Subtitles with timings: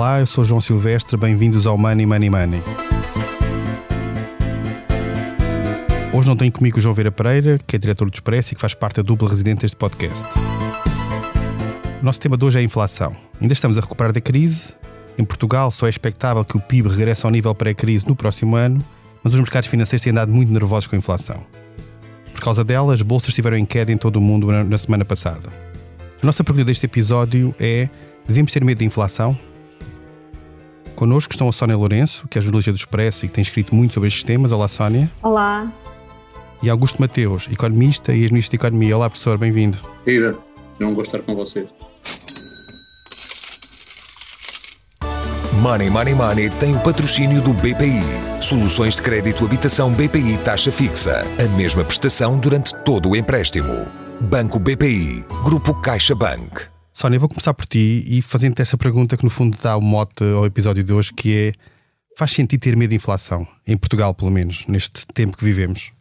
[0.00, 2.62] Olá, eu sou João Silvestre, bem-vindos ao Money Money Money.
[6.10, 8.62] Hoje não tenho comigo o João Vera Pereira, que é diretor do Expresso e que
[8.62, 10.26] faz parte da dupla residente deste podcast.
[12.00, 13.14] O nosso tema de hoje é a inflação.
[13.42, 14.72] Ainda estamos a recuperar da crise.
[15.18, 18.82] Em Portugal só é expectável que o PIB regresse ao nível pré-crise no próximo ano,
[19.22, 21.44] mas os mercados financeiros têm andado muito nervosos com a inflação.
[22.32, 25.50] Por causa dela, as bolsas estiveram em queda em todo o mundo na semana passada.
[26.22, 27.90] A nossa pergunta deste episódio é:
[28.26, 29.38] devemos ter medo da inflação?
[31.00, 33.94] Connosco estão a Sónia Lourenço, que é jornalista do Expresso e que tem escrito muito
[33.94, 34.52] sobre estes temas.
[34.52, 35.10] Olá, Sónia.
[35.22, 35.72] Olá.
[36.62, 38.94] E Augusto Mateus, economista e ex-ministro de Economia.
[38.94, 39.78] Olá, professor, bem-vindo.
[40.04, 40.38] Viva,
[40.78, 41.66] não vou estar com vocês.
[45.62, 48.02] Money Money Money tem o patrocínio do BPI.
[48.42, 51.22] Soluções de crédito habitação BPI taxa fixa.
[51.42, 53.86] A mesma prestação durante todo o empréstimo.
[54.20, 55.24] Banco BPI.
[55.44, 56.69] Grupo CaixaBank.
[57.00, 60.22] Sónia, vou começar por ti e fazendo-te essa pergunta que no fundo dá o mote
[60.36, 61.52] ao episódio de hoje, que é
[62.14, 63.48] faz sentido ter medo de inflação?
[63.66, 65.92] Em Portugal, pelo menos, neste tempo que vivemos.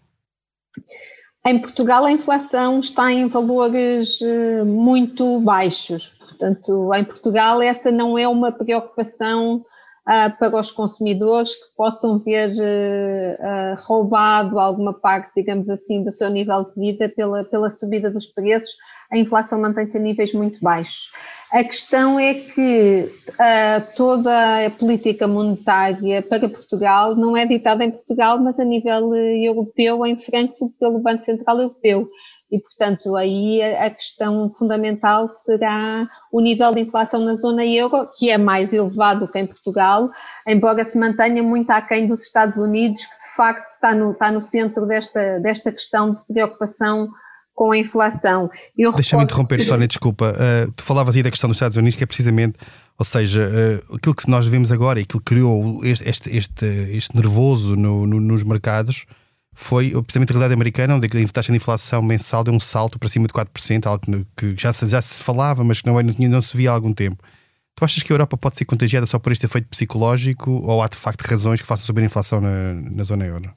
[1.46, 6.18] Em Portugal a inflação está em valores eh, muito baixos.
[6.20, 9.64] Portanto, em Portugal essa não é uma preocupação
[10.10, 16.12] uh, para os consumidores que possam ver uh, uh, roubado alguma parte, digamos assim, do
[16.12, 18.76] seu nível de vida pela, pela subida dos preços.
[19.12, 21.12] A inflação mantém-se a níveis muito baixos.
[21.52, 27.90] A questão é que uh, toda a política monetária para Portugal não é ditada em
[27.90, 32.08] Portugal, mas a nível eh, europeu, em Frankfurt, pelo Banco Central Europeu.
[32.52, 38.30] E, portanto, aí a questão fundamental será o nível de inflação na zona euro, que
[38.30, 40.10] é mais elevado que em Portugal,
[40.48, 44.42] embora se mantenha muito aquém dos Estados Unidos, que de facto está no, está no
[44.42, 47.08] centro desta, desta questão de preocupação
[47.60, 48.50] com a inflação.
[48.96, 50.32] Deixa-me interromper, Sónia, desculpa.
[50.32, 52.58] Uh, tu falavas aí da questão dos Estados Unidos, que é precisamente,
[52.98, 56.66] ou seja, uh, aquilo que nós vemos agora e aquilo que criou este, este, este,
[56.66, 59.06] este nervoso no, no, nos mercados
[59.54, 63.10] foi precisamente a realidade americana, onde a taxa de inflação mensal deu um salto para
[63.10, 64.06] cima de 4%, algo
[64.38, 66.94] que, já, se, já se falava, mas que não, não, não se via há algum
[66.94, 67.22] tempo.
[67.76, 70.88] Tu achas que a Europa pode ser contagiada só por este efeito psicológico ou há
[70.88, 73.54] de facto razões que façam subir a inflação na, na zona euro?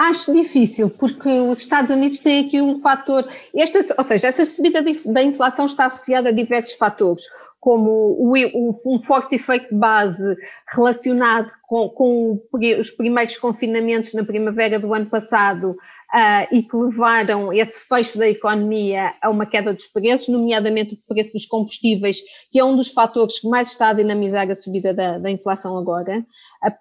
[0.00, 4.82] Acho difícil, porque os Estados Unidos têm aqui um fator, esta, ou seja, essa subida
[5.04, 7.24] da inflação está associada a diversos fatores,
[7.60, 10.38] como um forte efeito base
[10.72, 12.40] relacionado com, com,
[12.78, 15.76] os primeiros confinamentos na primavera do ano passado
[16.14, 21.14] uh, e que levaram esse fecho da economia a uma queda dos preços, nomeadamente o
[21.14, 22.18] preço dos combustíveis,
[22.50, 25.76] que é um dos fatores que mais está a dinamizar a subida da, da inflação
[25.76, 26.24] agora.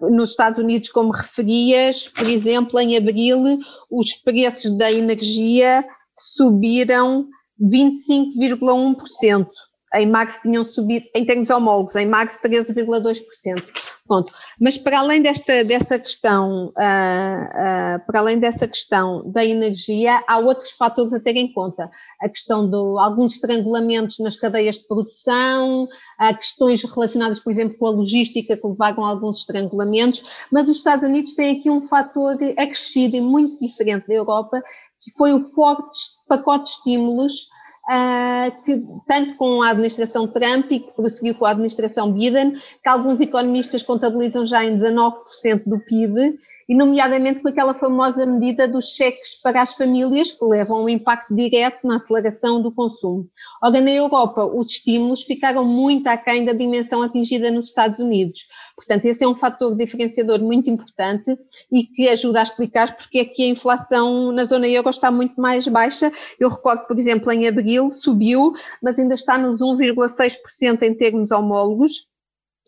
[0.02, 5.86] Nos Estados Unidos, como referias, por exemplo, em abril, os preços da energia
[6.18, 7.28] subiram
[7.62, 9.48] 25,1%
[9.96, 13.64] em março tinham subido, em termos homólogos, em março 13,2%.
[14.08, 14.32] Pronto.
[14.60, 20.40] Mas para além desta, dessa questão, uh, uh, para além dessa questão da energia, há
[20.40, 21.92] outros fatores a ter em conta.
[22.20, 27.86] A questão de alguns estrangulamentos nas cadeias de produção, há questões relacionadas, por exemplo, com
[27.86, 32.36] a logística que levaram a alguns estrangulamentos, mas os Estados Unidos têm aqui um fator
[32.58, 34.64] acrescido e muito diferente da Europa,
[35.00, 37.48] que foi o forte pacote de estímulos
[37.90, 42.90] uh, que, tanto com a administração Trump e que prosseguiu com a administração Biden, que
[42.90, 46.38] alguns economistas contabilizam já em 19% do PIB,
[46.70, 50.90] e nomeadamente com aquela famosa medida dos cheques para as famílias, que levam a um
[50.90, 53.28] impacto direto na aceleração do consumo.
[53.64, 58.42] Ora, na Europa, os estímulos ficaram muito aquém da dimensão atingida nos Estados Unidos.
[58.76, 61.36] Portanto, esse é um fator diferenciador muito importante
[61.72, 65.42] e que ajuda a explicar porque é que a inflação na zona euro está muito
[65.42, 66.12] mais baixa.
[66.40, 72.09] Eu recordo, por exemplo, em abril subiu, mas ainda está nos 1,6% em termos homólogos.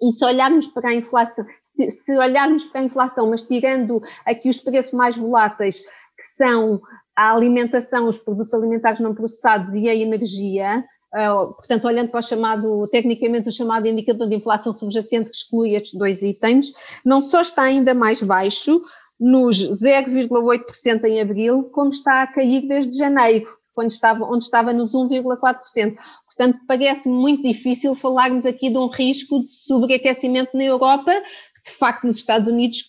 [0.01, 4.57] E se olharmos para a inflação, se olharmos para a inflação, mas tirando aqui os
[4.57, 6.81] preços mais voláteis, que são
[7.15, 10.83] a alimentação, os produtos alimentares não processados e a energia,
[11.13, 15.75] Uh, portanto, olhando para o chamado, tecnicamente o chamado indicador de inflação subjacente que exclui
[15.75, 16.71] estes dois itens,
[17.03, 18.81] não só está ainda mais baixo,
[19.19, 24.93] nos 0,8% em abril, como está a cair desde janeiro, quando estava, onde estava nos
[24.93, 25.95] 1,4%.
[26.41, 31.77] Portanto, parece muito difícil falarmos aqui de um risco de sobreaquecimento na Europa, que de
[31.77, 32.83] facto nos Estados Unidos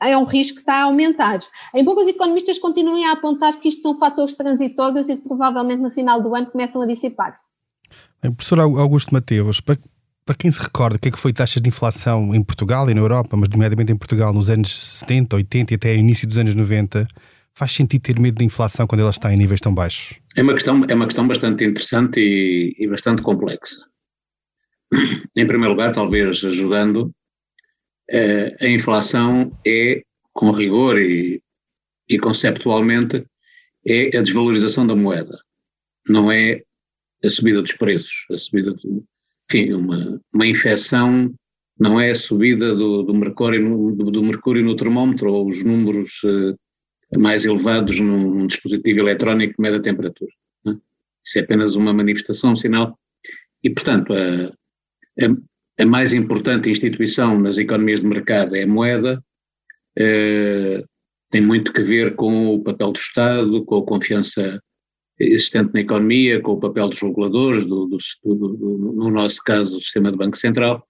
[0.00, 1.38] é um risco que está a aumentar.
[1.74, 5.90] Embora os economistas continuem a apontar que isto são fatores transitórios e que provavelmente no
[5.90, 7.42] final do ano começam a dissipar-se.
[8.22, 9.78] Professor Augusto Mateus, para,
[10.24, 13.02] para quem se recorda o que, é que foi de inflação em Portugal e na
[13.02, 17.06] Europa, mas nomeadamente em Portugal nos anos 70, 80 e até início dos anos 90,
[17.54, 20.18] faz sentido ter medo de inflação quando ela está em níveis tão baixos?
[20.36, 23.76] É uma questão, é uma questão bastante interessante e, e bastante complexa.
[25.36, 27.14] em primeiro lugar, talvez ajudando,
[28.10, 30.02] uh, a inflação é,
[30.32, 31.40] com rigor e,
[32.08, 33.24] e conceptualmente,
[33.86, 35.38] é a desvalorização da moeda,
[36.08, 36.62] não é
[37.22, 39.02] a subida dos preços, a subida, de,
[39.50, 41.32] enfim, uma, uma infecção
[41.78, 45.62] não é a subida do, do, mercúrio, no, do, do mercúrio no termómetro ou os
[45.62, 46.56] números uh,
[47.18, 50.30] mais elevados num, num, dispositivo eletrónico que mede a temperatura.
[50.66, 50.70] É?
[51.24, 52.98] Isso é apenas uma manifestação, um sinal.
[53.62, 54.52] E, portanto, a,
[55.24, 59.22] a, a, mais importante instituição nas economias de mercado é a moeda,
[59.98, 60.88] uh,
[61.30, 64.60] tem muito que ver com o papel do Estado, com a confiança
[65.18, 69.80] existente na economia, com o papel dos reguladores, do, do, do, no nosso caso, o
[69.80, 70.86] sistema do Banco Central.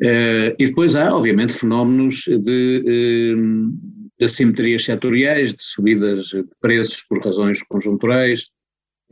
[0.00, 7.02] Uh, e depois há, obviamente, fenómenos de, uh, de assimetrias setoriais, de subidas de preços
[7.02, 8.48] por razões conjunturais,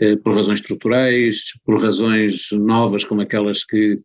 [0.00, 3.96] uh, por razões estruturais, por razões novas como aquelas que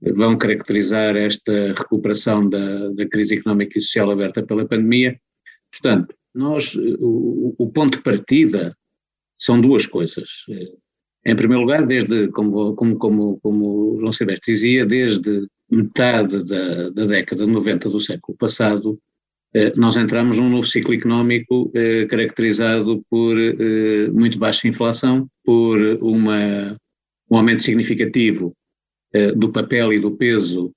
[0.00, 5.20] vão caracterizar esta recuperação da, da crise económica e social aberta pela pandemia.
[5.72, 8.76] Portanto, nós, o, o ponto de partida
[9.38, 10.44] são duas coisas.
[11.26, 16.90] Em primeiro lugar, desde, como, como, como, como o João Silvestre dizia, desde metade da,
[16.90, 19.07] da década de 90 do século passado, eh,
[19.76, 26.76] nós entramos num novo ciclo económico eh, caracterizado por eh, muito baixa inflação, por uma,
[27.30, 28.52] um aumento significativo
[29.36, 30.70] do papel e do peso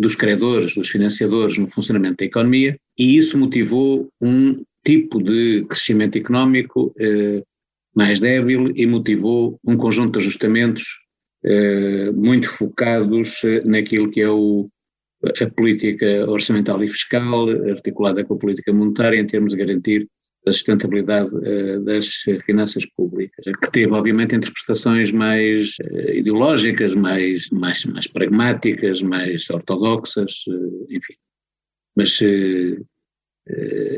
[0.00, 6.16] dos credores, dos financiadores no funcionamento da economia, e isso motivou um tipo de crescimento
[6.16, 6.94] económico
[7.92, 10.84] mais débil e motivou um conjunto de ajustamentos
[11.48, 14.66] eh, muito focados eh, naquilo que é o,
[15.40, 20.08] a política orçamental e fiscal, articulada com a política monetária, em termos de garantir
[20.46, 22.06] a sustentabilidade uh, das
[22.44, 30.44] finanças públicas, que teve, obviamente, interpretações mais uh, ideológicas, mais, mais, mais pragmáticas, mais ortodoxas,
[30.48, 31.14] uh, enfim.
[31.96, 32.20] Mas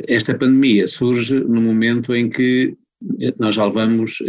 [0.07, 2.75] esta pandemia surge no momento em que
[3.41, 4.23] nós já levamos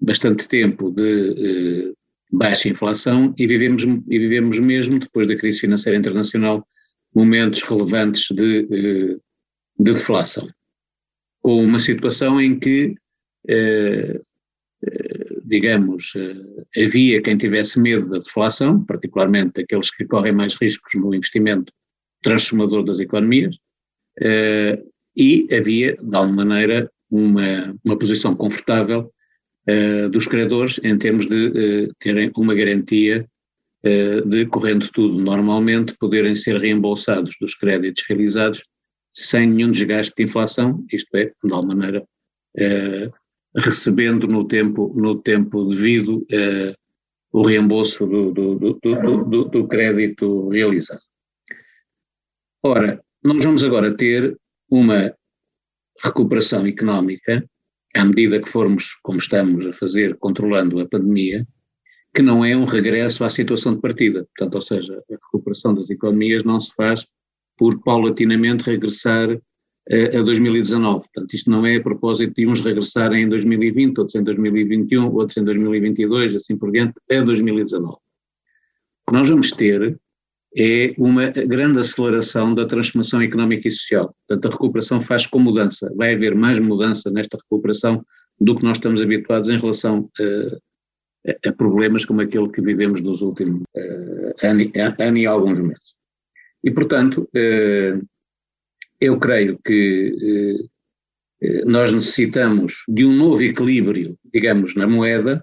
[0.00, 1.92] bastante tempo de
[2.32, 6.66] baixa inflação e vivemos, e vivemos mesmo, depois da crise financeira internacional,
[7.14, 9.16] momentos relevantes de, eh,
[9.78, 10.48] de deflação.
[11.42, 12.94] Com uma situação em que,
[15.44, 16.12] digamos,
[16.76, 21.72] havia quem tivesse medo da deflação, particularmente aqueles que correm mais riscos no investimento
[22.22, 23.56] transformador das economias,
[25.16, 29.10] e havia, de alguma maneira, uma, uma posição confortável
[30.10, 33.26] dos credores em termos de uh, terem uma garantia
[33.84, 38.64] uh, de, correndo tudo normalmente, poderem ser reembolsados dos créditos realizados
[39.12, 42.04] sem nenhum desgaste de inflação, isto é, de alguma maneira,
[43.56, 46.24] recebendo no tempo, no tempo devido
[47.32, 51.00] o reembolso do, do, do, do crédito realizado.
[52.62, 54.38] Ora, nós vamos agora ter
[54.70, 55.12] uma
[56.04, 57.44] recuperação económica,
[57.96, 61.46] à medida que formos, como estamos a fazer, controlando a pandemia,
[62.14, 64.26] que não é um regresso à situação de partida.
[64.36, 67.06] Portanto, ou seja, a recuperação das economias não se faz
[67.56, 71.04] por paulatinamente regressar a, a 2019.
[71.04, 75.36] Portanto, isto não é a propósito de uns regressarem em 2020, outros em 2021, outros
[75.36, 77.92] em 2022, assim por diante, a 2019.
[77.92, 77.98] O
[79.08, 79.98] que nós vamos ter
[80.56, 84.14] é uma grande aceleração da transformação económica e social.
[84.26, 85.92] Portanto, a recuperação faz com mudança.
[85.96, 88.04] Vai haver mais mudança nesta recuperação
[88.38, 90.58] do que nós estamos habituados em relação uh,
[91.46, 95.94] a, problemas como aquele que vivemos nos últimos uh, ano, e alguns meses.
[96.64, 98.06] E, portanto, uh,
[99.00, 100.68] eu creio que
[101.64, 105.42] nós necessitamos de um novo equilíbrio, digamos, na moeda,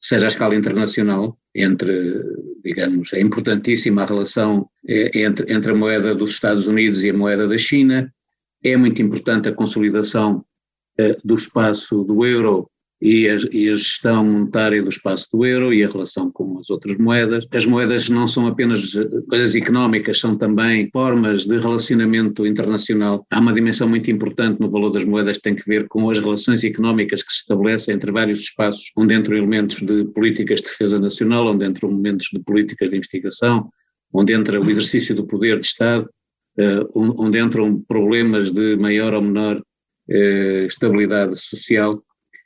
[0.00, 2.20] seja à escala internacional, entre,
[2.62, 7.14] digamos, é importantíssima a relação é, entre, entre a moeda dos Estados Unidos e a
[7.14, 8.12] moeda da China,
[8.62, 10.44] é muito importante a consolidação
[10.98, 12.70] eh, do espaço do euro
[13.00, 16.70] e a, e a, gestão monetária do espaço do euro e a relação com as
[16.70, 17.46] outras moedas.
[17.52, 23.26] As moedas não são apenas eh, coisas económicas, são também formas de relacionamento internacional.
[23.30, 26.18] Há uma dimensão muito importante no valor das moedas que tem que ver com as
[26.18, 30.98] relações económicas que se estabelecem entre vários espaços, onde entram elementos de políticas de defesa
[30.98, 33.68] nacional, onde entram momentos de políticas de investigação,
[34.12, 36.08] onde entra o exercício do poder de Estado,
[36.58, 42.02] uh, onde entram problemas de maior ou menor uh, estabilidade social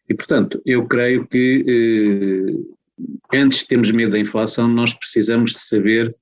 [0.08, 5.58] e, portanto, eu creio que eh, antes de termos medo da inflação, nós precisamos de
[5.58, 6.16] saber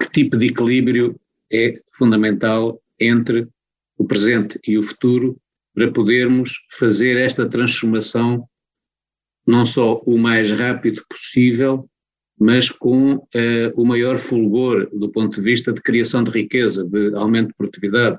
[0.00, 1.18] que tipo de equilíbrio
[1.52, 3.46] é fundamental entre
[3.96, 5.38] o presente e o futuro
[5.74, 8.46] para podermos fazer esta transformação
[9.46, 11.84] não só o mais rápido possível,
[12.38, 13.26] mas com uh,
[13.76, 18.18] o maior fulgor do ponto de vista de criação de riqueza, de aumento de produtividade,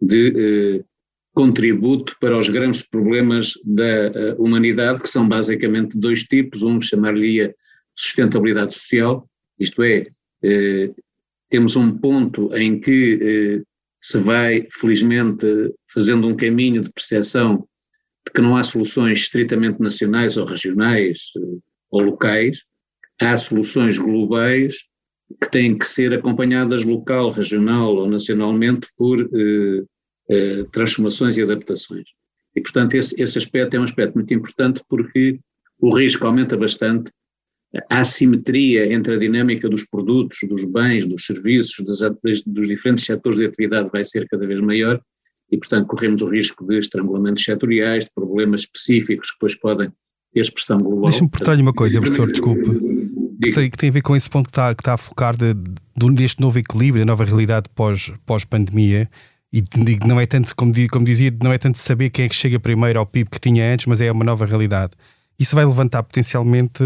[0.00, 0.89] de uh,
[1.34, 7.54] contributo para os grandes problemas da uh, humanidade, que são basicamente dois tipos, um chamar-lhe
[7.94, 10.06] sustentabilidade social, isto é,
[11.50, 13.62] temos um ponto em que
[14.00, 15.46] se vai, felizmente,
[15.92, 17.68] fazendo um caminho de percepção
[18.26, 21.18] de que não há soluções estritamente nacionais ou regionais
[21.90, 22.64] ou locais,
[23.20, 24.76] há soluções globais
[25.40, 29.18] que têm que ser acompanhadas local, regional ou nacionalmente por
[30.30, 32.10] eh, transformações e adaptações.
[32.54, 35.38] E, portanto, esse, esse aspecto é um aspecto muito importante porque
[35.80, 37.10] o risco aumenta bastante,
[37.88, 43.38] a assimetria entre a dinâmica dos produtos, dos bens, dos serviços, das, dos diferentes setores
[43.38, 45.00] de atividade vai ser cada vez maior
[45.50, 49.90] e, portanto, corremos o risco de estrangulamentos setoriais, de problemas específicos que depois podem
[50.32, 51.10] ter expressão global.
[51.10, 53.00] Deixa-me perguntar-lhe uma coisa, professor, desculpe
[53.40, 55.36] que tem, que tem, a ver com esse ponto que está, que está a focar
[55.36, 59.08] de, de, deste novo equilíbrio, da nova realidade pós, pós-pandemia.
[59.52, 59.64] E
[60.06, 62.98] não é tanto, como, como dizia, não é tanto saber quem é que chega primeiro
[62.98, 64.92] ao PIB que tinha antes, mas é uma nova realidade.
[65.38, 66.82] Isso vai levantar potencialmente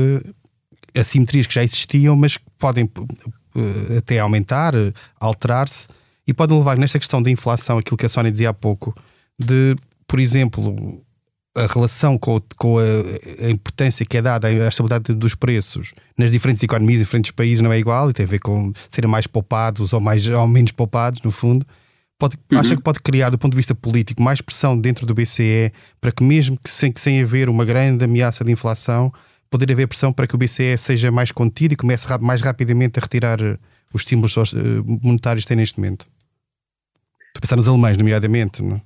[0.96, 4.72] assimetrias que já existiam, mas que podem uh, até aumentar,
[5.20, 5.88] alterar-se,
[6.26, 8.94] e podem levar nesta questão da inflação, aquilo que a Sónia dizia há pouco,
[9.38, 11.04] de, por exemplo,
[11.56, 12.82] a relação com, com a,
[13.46, 17.72] a, importância que é dada à estabilidade dos preços nas diferentes economias, diferentes países, não
[17.72, 21.20] é igual e tem a ver com serem mais poupados ou, mais, ou menos poupados,
[21.22, 21.64] no fundo.
[22.18, 22.58] Pode, uhum.
[22.58, 26.12] Acha que pode criar, do ponto de vista político, mais pressão dentro do BCE para
[26.12, 29.12] que, mesmo que sem, que sem haver uma grande ameaça de inflação,
[29.50, 33.02] poder haver pressão para que o BCE seja mais contido e comece mais rapidamente a
[33.02, 33.58] retirar eh,
[33.92, 34.58] os estímulos eh,
[35.02, 36.06] monetários que tem neste momento?
[37.28, 38.82] Estou a pensar nos alemães, nomeadamente, não é?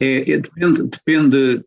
[0.00, 1.64] É, é, depende, depende,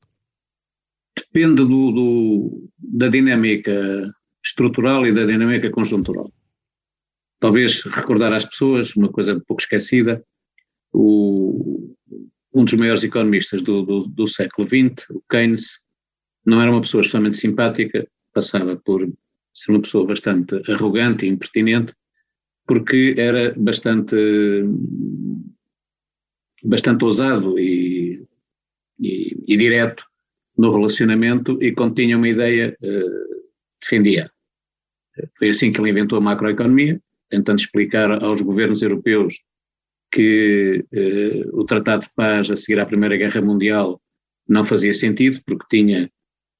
[1.18, 4.13] depende do, do, da dinâmica
[4.44, 6.30] estrutural e da dinâmica conjuntural.
[7.46, 10.25] Talvez recordar às pessoas uma coisa pouco esquecida,
[10.92, 11.96] o,
[12.52, 15.78] um dos maiores economistas do, do, do, século XX, o Keynes,
[16.44, 19.08] não era uma pessoa extremamente simpática, passava por
[19.54, 21.94] ser uma pessoa bastante arrogante e impertinente,
[22.66, 24.16] porque era bastante
[26.64, 28.28] bastante ousado e,
[29.00, 30.04] e, e, direto
[30.58, 33.46] no relacionamento e quando tinha uma ideia uh,
[33.80, 34.32] defendia.
[35.38, 39.36] Foi assim que ele inventou a macroeconomia, tentando explicar aos governos europeus
[40.12, 44.01] que uh, o Tratado de Paz a seguir à Primeira Guerra Mundial
[44.48, 46.10] não fazia sentido porque tinha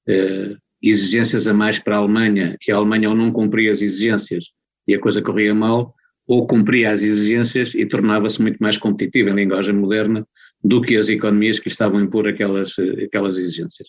[0.08, 4.50] uh, exigências a mais para a Alemanha e a Alemanha ou não cumpria as exigências
[4.86, 5.94] e a coisa corria mal,
[6.26, 10.26] ou cumpria as exigências e tornava-se muito mais competitiva em linguagem moderna
[10.62, 13.88] do que as economias que estavam a impor aquelas, aquelas exigências.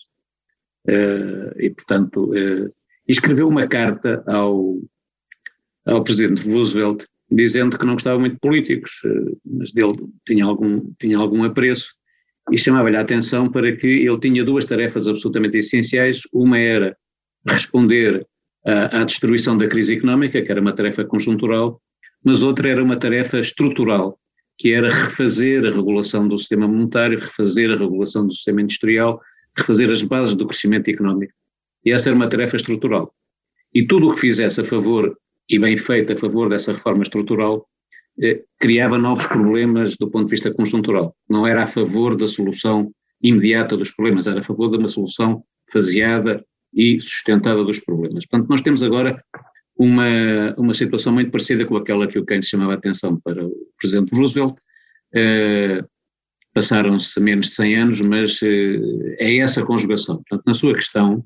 [0.88, 2.72] Uh, e, portanto, uh,
[3.06, 4.80] escreveu uma carta ao,
[5.88, 9.94] ao presidente Roosevelt dizendo que não gostava muito de políticos, uh, mas dele
[10.26, 11.90] tinha algum, tinha algum apreço
[12.50, 16.22] e chamava-lhe a atenção para que ele tinha duas tarefas absolutamente essenciais.
[16.32, 16.96] Uma era
[17.46, 18.26] responder
[18.64, 21.80] à, à destruição da crise económica, que era uma tarefa conjuntural,
[22.24, 24.18] mas outra era uma tarefa estrutural,
[24.56, 29.20] que era refazer a regulação do sistema monetário, refazer a regulação do sistema industrial,
[29.56, 31.32] refazer as bases do crescimento económico.
[31.84, 33.14] E essa era uma tarefa estrutural.
[33.74, 35.16] E tudo o que fizesse a favor,
[35.48, 37.66] e bem feito a favor dessa reforma estrutural,
[38.20, 41.16] eh, criava novos problemas do ponto de vista conjuntural.
[41.28, 45.42] Não era a favor da solução imediata dos problemas, era a favor de uma solução
[45.70, 48.26] faseada e sustentada dos problemas.
[48.26, 49.22] Portanto, nós temos agora
[49.76, 53.52] uma, uma situação muito parecida com aquela que o Keynes chamava a atenção para o
[53.78, 54.54] presidente Roosevelt.
[55.14, 55.86] Uh,
[56.52, 60.16] Passaram-se menos de 100 anos, mas uh, é essa conjugação.
[60.16, 61.24] Portanto, na sua questão,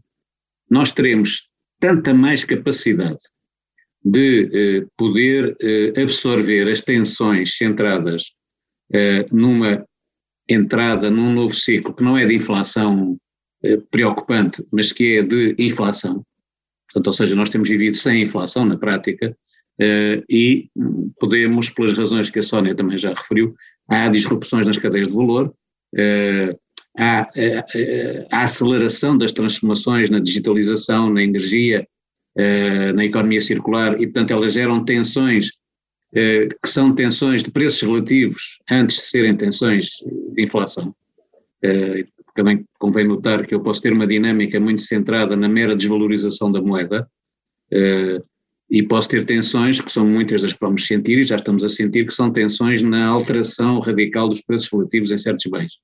[0.71, 1.51] nós teremos
[1.81, 3.19] tanta mais capacidade
[4.05, 5.57] de uh, poder
[5.97, 8.35] absorver as tensões centradas
[9.31, 9.87] numa
[10.47, 13.17] entrada num novo ciclo que não é de inflação
[13.91, 16.23] preocupante, mas que é de inflação,
[16.93, 19.35] Portanto, ou seja, nós temos vivido sem inflação na prática
[20.29, 20.69] e
[21.19, 23.55] podemos, pelas razões que a Sónia também já referiu,
[23.89, 25.55] há disrupções nas cadeias de valor,
[26.99, 27.27] há
[28.31, 31.87] aceleração das transformações na digitalização, na energia,
[32.95, 35.51] na economia circular e, portanto, elas geram tensões
[36.13, 39.89] que são tensões de preços relativos antes de serem tensões
[40.35, 40.95] de inflação.
[42.35, 46.63] Também convém notar que eu posso ter uma dinâmica muito centrada na mera desvalorização da
[46.63, 47.07] moeda
[47.73, 48.25] uh,
[48.71, 51.69] e posso ter tensões que são muitas das que vamos sentir e já estamos a
[51.69, 55.75] sentir que são tensões na alteração radical dos preços relativos em certos bens.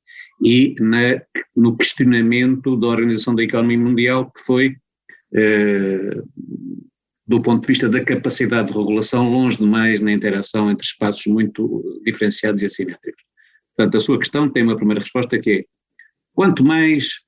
[0.42, 1.20] E na,
[1.54, 4.74] no questionamento da Organização da Economia Mundial que foi
[5.32, 6.28] uh,
[7.26, 12.00] do ponto de vista da capacidade de regulação, longe demais na interação entre espaços muito
[12.04, 13.22] diferenciados e assimétricos.
[13.76, 15.64] Portanto, a sua questão tem uma primeira resposta que é:
[16.32, 17.18] quanto mais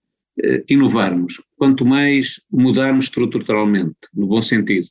[0.42, 4.88] eh, inovarmos, quanto mais mudarmos estruturalmente, no bom sentido,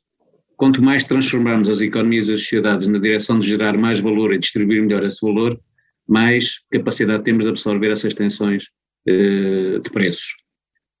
[0.56, 4.38] quanto mais transformarmos as economias e as sociedades na direção de gerar mais valor e
[4.38, 5.60] distribuir melhor esse valor,
[6.06, 8.68] mais capacidade temos de absorver essas tensões
[9.08, 10.36] eh, de preços.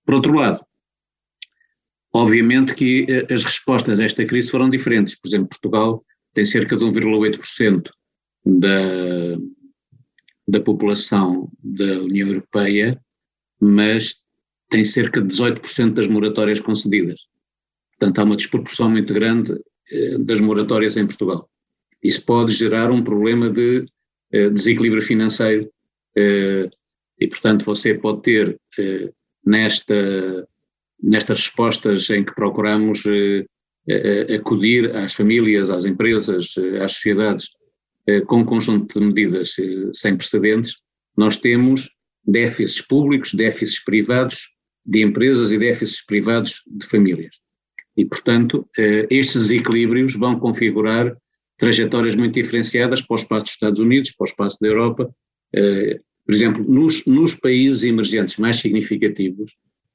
[0.04, 0.60] Por outro lado,
[2.12, 5.14] obviamente que eh, as respostas a esta crise foram diferentes.
[5.14, 7.90] Por exemplo, Portugal tem cerca de 1,8%
[8.44, 9.36] da,
[10.46, 13.00] da população da União Europeia,
[13.60, 14.16] mas
[14.68, 17.22] tem cerca de 18% das moratórias concedidas.
[17.98, 19.52] Portanto, há uma desproporção muito grande
[19.90, 21.48] eh, das moratórias em Portugal.
[22.02, 23.84] Isso pode gerar um problema de
[24.32, 25.70] eh, desequilíbrio financeiro
[26.16, 28.60] e, portanto, você pode ter
[29.46, 29.94] nesta,
[31.02, 33.44] nestas respostas em que procuramos eh,
[33.88, 37.48] eh, acudir às famílias, às empresas, às sociedades,
[38.26, 39.54] com um conjunto de medidas
[39.92, 40.74] sem precedentes,
[41.16, 41.88] nós temos
[42.26, 44.48] déficits públicos, déficits privados
[44.84, 47.36] de empresas e déficits privados de famílias.
[47.96, 51.16] E, portanto, eh, estes desequilíbrios vão configurar
[51.58, 55.14] trajetórias muito diferenciadas para o espaço dos Estados Unidos, para o espaço da Europa.
[55.54, 59.54] Eh, por exemplo, nos, nos países emergentes mais significativos,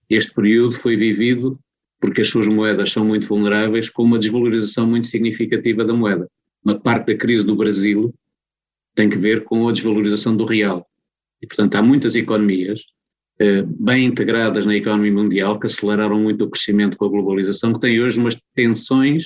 [0.09, 1.59] este período foi vivido
[1.99, 6.29] porque as suas moedas são muito vulneráveis, com uma desvalorização muito significativa da moeda.
[6.63, 8.13] Uma parte da crise do Brasil
[8.93, 10.85] tem que ver com a desvalorização do real.
[11.41, 12.81] E, portanto, há muitas economias
[13.39, 17.79] eh, bem integradas na economia mundial que aceleraram muito o crescimento com a globalização, que
[17.79, 19.25] têm hoje umas tensões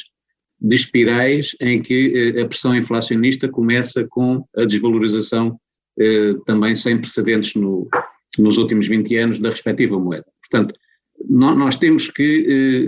[0.60, 5.60] de espirais em que eh, a pressão inflacionista começa com a desvalorização
[6.00, 7.88] eh, também sem precedentes no,
[8.38, 10.26] nos últimos 20 anos da respectiva moeda.
[10.50, 10.74] Portanto,
[11.28, 12.88] nós temos que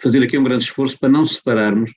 [0.00, 1.92] fazer aqui um grande esforço para não separarmos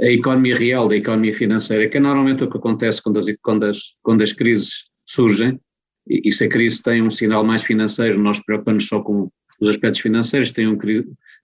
[0.00, 3.64] a economia real da economia financeira, que é normalmente o que acontece quando as, quando
[3.64, 5.58] as, quando as crises surgem,
[6.06, 9.30] e, e se a crise tem um sinal mais financeiro, nós preocupamos só com
[9.60, 10.78] os aspectos financeiros, tem um,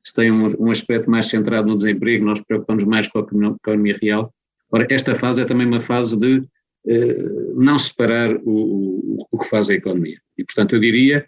[0.03, 3.99] se tem um, um, aspecto mais centrado no desemprego, nós preocupamos mais com a economia
[4.01, 4.33] real.
[4.71, 6.43] Ora, esta fase é também uma fase de
[6.87, 7.17] eh,
[7.55, 10.19] não separar o, o, o, que faz a economia.
[10.37, 11.27] E, portanto, eu diria,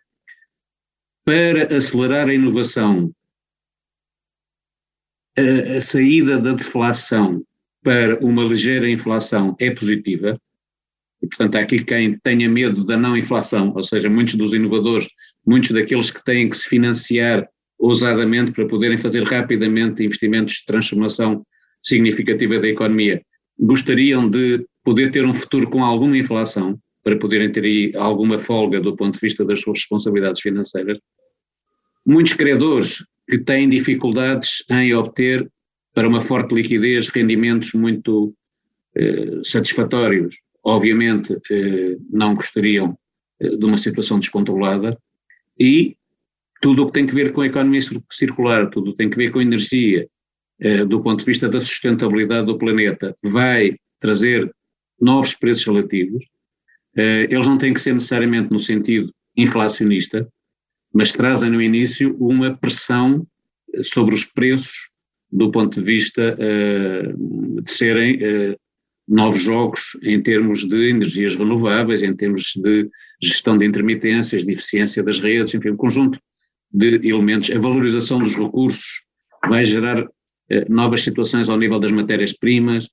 [1.24, 3.10] para acelerar a inovação,
[5.36, 7.42] a, a saída da deflação
[7.82, 10.40] para uma ligeira inflação é positiva,
[11.22, 15.08] e, portanto, há aqui quem tenha medo da não inflação, ou seja, muitos dos inovadores,
[15.46, 21.44] muitos daqueles que têm que se financiar ousadamente para poderem fazer rapidamente investimentos de transformação
[21.82, 23.22] significativa da economia,
[23.58, 28.80] gostariam de poder ter um futuro com alguma inflação, para poderem ter aí alguma folga
[28.80, 30.98] do ponto de vista das suas responsabilidades financeiras.
[32.04, 35.48] Muitos credores que têm dificuldades em obter,
[35.94, 38.34] para uma forte liquidez, rendimentos muito
[38.96, 42.98] eh, satisfatórios obviamente eh, não gostariam
[43.38, 44.98] eh, de uma situação descontrolada
[45.60, 45.96] e
[46.60, 49.16] tudo o que tem que ver com a economia circular, tudo o que tem que
[49.16, 50.08] ver com a energia,
[50.58, 54.50] eh, do ponto de vista da sustentabilidade do planeta, vai trazer
[54.98, 56.24] novos preços relativos.
[56.96, 60.28] Eles não têm que ser necessariamente no sentido inflacionista,
[60.92, 63.26] mas trazem no início uma pressão
[63.82, 64.72] sobre os preços
[65.30, 66.36] do ponto de vista
[67.62, 68.56] de serem
[69.06, 72.88] novos jogos em termos de energias renováveis, em termos de
[73.22, 76.18] gestão de intermitências, de eficiência das redes, enfim, um conjunto
[76.72, 77.50] de elementos.
[77.50, 79.02] A valorização dos recursos
[79.46, 80.06] vai gerar
[80.50, 82.88] eh, novas situações ao nível das matérias-primas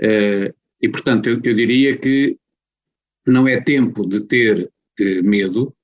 [0.00, 2.36] eh, e, portanto, eu, eu, diria que
[3.26, 5.74] não é tempo de ter eh, medo,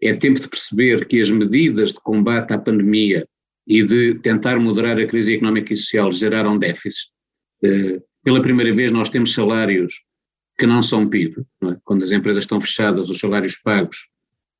[0.00, 3.26] é tempo de perceber que as medidas de combate à pandemia
[3.66, 7.10] e de tentar moderar a crise económica e social geraram déficits.
[7.62, 10.02] Eh, pela primeira vez nós temos salários
[10.58, 11.44] que não são PIB.
[11.60, 11.76] Não é?
[11.84, 14.08] Quando as empresas estão fechadas, os salários pagos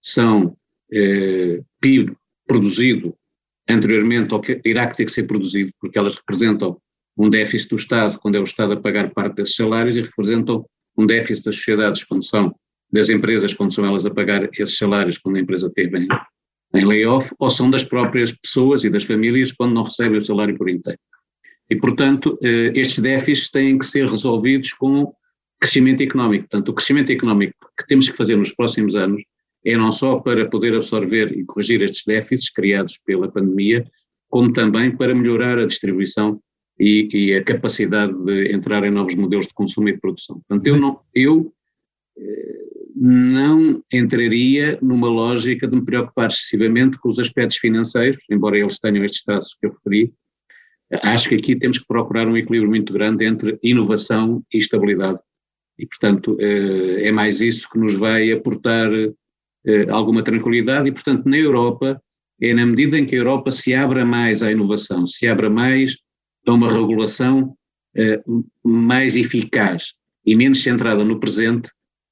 [0.00, 0.56] são
[0.92, 3.16] eh, PIB produzido
[3.68, 6.80] anteriormente ao que irá ter que ser produzido, porque elas representam
[7.16, 10.66] um déficit do Estado, quando é o Estado a pagar parte desses salários, e representam
[10.96, 12.54] um déficit das sociedades, quando são
[12.92, 16.08] das empresas, quando são elas a pagar esses salários, quando a empresa teve em,
[16.74, 20.56] em layoff, ou são das próprias pessoas e das famílias quando não recebem o salário
[20.56, 20.98] por inteiro.
[21.70, 25.10] E, portanto, eh, estes déficits têm que ser resolvidos com
[25.58, 26.48] crescimento económico.
[26.48, 29.22] Portanto, o crescimento económico que temos que fazer nos próximos anos
[29.64, 33.86] é não só para poder absorver e corrigir estes déficits criados pela pandemia,
[34.28, 36.42] como também para melhorar a distribuição
[36.82, 40.40] e, e, a capacidade de entrar em novos modelos de consumo e de produção.
[40.40, 41.54] Portanto, eu não, eu
[42.18, 42.62] eh,
[42.96, 49.04] não entraria numa lógica de me preocupar excessivamente com os aspectos financeiros, embora eles tenham
[49.04, 50.12] estes traços que eu referi,
[51.04, 55.20] acho que aqui temos que procurar um equilíbrio muito grande entre inovação e estabilidade.
[55.78, 58.90] E, portanto, é mais isso que nos vai aportar
[59.88, 60.88] alguma tranquilidade.
[60.88, 61.98] E, portanto, na Europa,
[62.38, 65.96] é na medida em que a Europa se abra mais à inovação, se abra mais
[66.46, 67.54] a uma regulação
[68.64, 69.92] mais eficaz
[70.24, 71.70] e menos centrada no presente,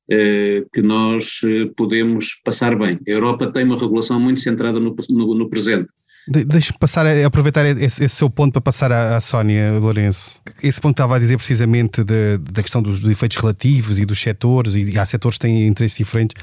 [0.08, 1.40] que nós
[1.76, 2.98] podemos passar bem.
[3.06, 5.88] A Europa tem uma regulação muito centrada no, no, no presente.
[6.28, 10.40] De, Deixe-me passar aproveitar esse, esse, seu ponto para passar à, à Sónia Lourenço.
[10.62, 14.20] Esse ponto estava a dizer precisamente de, da questão dos, dos, efeitos relativos e dos
[14.20, 16.36] setores, e há setores que têm interesses diferentes.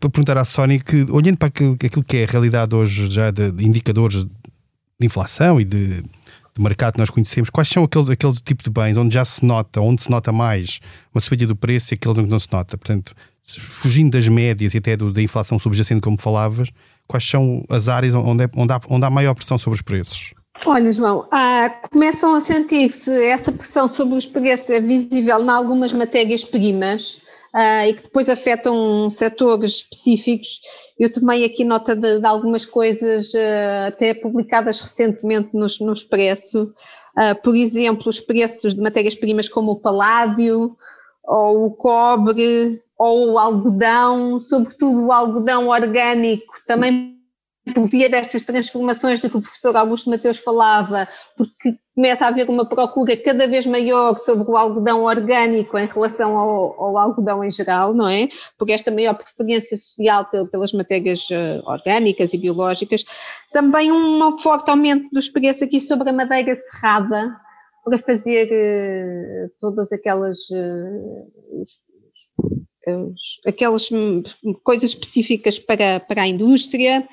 [0.00, 3.30] Para perguntar à Sónia que, olhando para aquilo, aquilo que é a realidade hoje já
[3.30, 6.02] de, de indicadores de inflação e de,
[6.58, 9.44] de, mercado que nós conhecemos, quais são aqueles, aqueles tipos de bens onde já se
[9.44, 10.80] nota, onde se nota mais
[11.14, 12.76] uma subida do preço e aqueles onde não se nota?
[12.76, 16.68] Portanto, fugindo das médias e até do, da inflação subjacente, como falavas,
[17.06, 20.34] quais são as áreas onde, é, onde, há, onde há maior pressão sobre os preços?
[20.66, 25.92] Olha, João, ah, começam a sentir-se essa pressão sobre os preços é visível em algumas
[25.92, 27.20] matérias-primas
[27.52, 30.60] ah, e que depois afetam setores específicos.
[30.98, 36.72] Eu tomei aqui nota de, de algumas coisas ah, até publicadas recentemente nos, no Expresso.
[37.16, 40.76] Ah, por exemplo, os preços de matérias-primas como o paládio
[41.24, 47.17] ou o cobre ou o algodão, sobretudo o algodão orgânico, também
[47.90, 52.64] via destas transformações de que o professor Augusto Mateus falava, porque começa a haver uma
[52.64, 57.92] procura cada vez maior sobre o algodão orgânico em relação ao, ao algodão em geral,
[57.92, 58.28] não é?
[58.56, 63.04] Por esta maior preferência social pelas matérias uh, orgânicas e biológicas.
[63.52, 67.36] Também um forte aumento dos preços aqui sobre a madeira serrada,
[67.84, 71.32] para fazer uh, todas aquelas uh,
[73.46, 73.90] aquelas
[74.62, 77.06] coisas específicas para, para a indústria.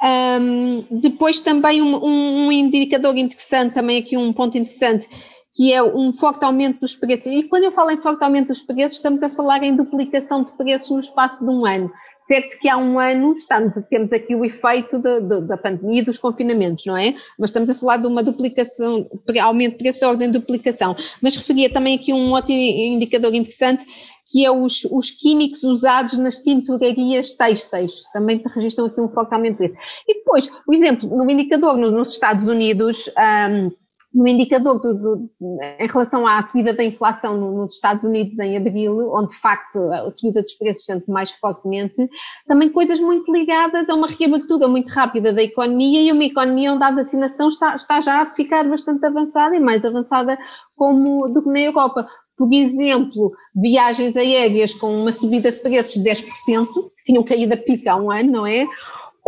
[0.00, 5.08] Um, depois também um, um, indicador interessante, também aqui um ponto interessante,
[5.54, 7.26] que é um forte aumento dos preços.
[7.26, 10.52] E quando eu falo em forte aumento dos preços, estamos a falar em duplicação de
[10.52, 11.90] preços no espaço de um ano.
[12.20, 16.04] Certo que há um ano estamos, temos aqui o efeito de, de, da pandemia e
[16.04, 17.14] dos confinamentos, não é?
[17.38, 19.08] Mas estamos a falar de uma duplicação,
[19.40, 20.94] aumento de preço de ordem de duplicação.
[21.22, 23.86] Mas referia também aqui um outro indicador interessante,
[24.26, 28.02] que é os, os químicos usados nas tinturarias têxteis.
[28.12, 29.76] Também registram aqui um forte aumento desse.
[30.06, 33.70] E depois, por exemplo, no indicador nos Estados Unidos, um,
[34.18, 35.30] no indicador do, do,
[35.78, 40.10] em relação à subida da inflação nos Estados Unidos em abril, onde de facto a
[40.10, 42.08] subida dos preços sente mais fortemente,
[42.48, 46.82] também coisas muito ligadas a uma reabertura muito rápida da economia e uma economia onde
[46.82, 50.36] a vacinação está, está já a ficar bastante avançada e mais avançada
[50.74, 52.08] como do que na Europa.
[52.36, 57.56] Por exemplo, viagens aéreas com uma subida de preços de 10%, que tinham caído a
[57.56, 58.66] pica há um ano, não é?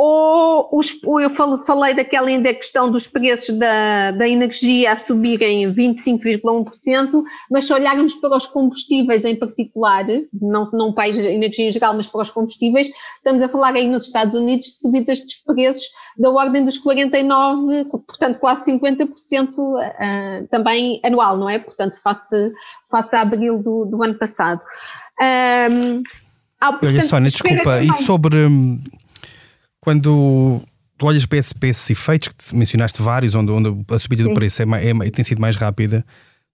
[0.03, 1.29] Ou os, eu
[1.67, 8.15] falei daquela ainda questão dos preços da, da energia a subirem 25,1%, mas se olharmos
[8.15, 12.31] para os combustíveis em particular, não, não para a energia em geral, mas para os
[12.31, 15.85] combustíveis, estamos a falar aí nos Estados Unidos de subidas dos preços
[16.17, 21.59] da ordem dos 49%, portanto quase 50% uh, também anual, não é?
[21.59, 22.53] Portanto, face,
[22.91, 24.63] face a abril do, do ano passado.
[25.21, 26.03] Um,
[26.59, 28.79] ah, portanto, Olha, Sónia, desculpa, e sobre hum,
[29.81, 30.63] quando
[30.99, 34.29] tu olhas para, esse, para esses efeitos, que mencionaste vários, onde, onde a subida Sim.
[34.29, 36.05] do preço é, é, tem sido mais rápida,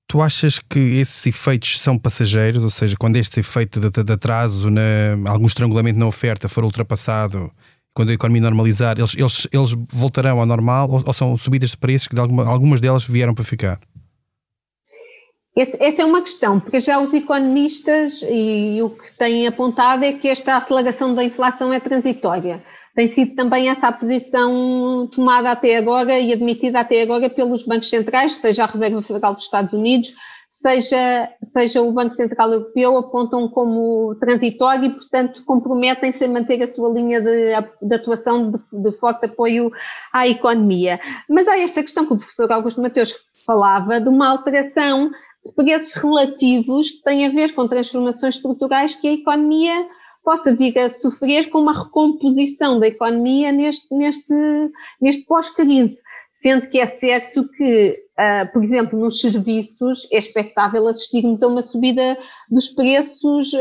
[0.07, 2.63] tu achas que esses efeitos são passageiros?
[2.63, 4.83] Ou seja, quando este efeito de, de atraso, na,
[5.27, 7.51] algum estrangulamento na oferta for ultrapassado,
[7.93, 11.77] quando a economia normalizar, eles, eles, eles voltarão ao normal ou, ou são subidas de
[11.77, 13.81] preços que de alguma, algumas delas vieram para ficar?
[15.57, 20.29] Essa é uma questão, porque já os economistas e o que têm apontado é que
[20.29, 22.63] esta aceleração da inflação é transitória
[22.97, 27.91] tem sido também essa a posição tomada até agora e admitida até agora pelos bancos
[27.91, 30.15] centrais, seja a Reserva Federal dos Estados Unidos,
[30.49, 36.71] seja, seja o Banco Central Europeu, apontam como transitório e, portanto, comprometem-se a manter a
[36.71, 39.71] sua linha de, de atuação de, de, forte apoio
[40.11, 40.99] à economia.
[41.29, 45.11] Mas há esta questão que o professor Augusto Mateus falava, de uma alteração
[45.45, 49.87] de preços relativos que tem a ver com transformações estruturais que a economia
[50.27, 54.35] possa vir a sofrer com uma recomposição da economia neste, neste,
[55.01, 56.03] neste pós-crise.
[56.33, 61.63] Sendo que é certo que, uh, por exemplo, nos serviços é expectável assistirmos a uma
[61.63, 62.17] subida
[62.51, 63.53] dos preços